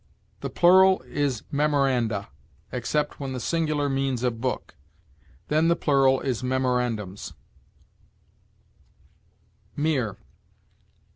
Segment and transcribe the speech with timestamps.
[0.39, 2.29] The plural is memoranda,
[2.71, 4.73] except when the singular means a book;
[5.47, 7.33] then the plural is memorandums.
[9.75, 10.17] MERE.